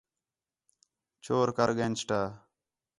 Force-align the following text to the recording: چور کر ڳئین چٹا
چور 1.23 1.47
کر 1.57 1.69
ڳئین 1.77 1.93
چٹا 1.99 2.21